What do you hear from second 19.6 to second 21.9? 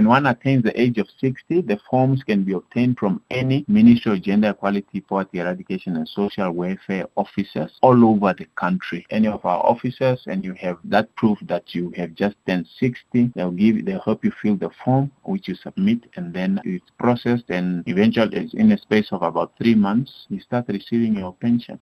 months, you start receiving your pension.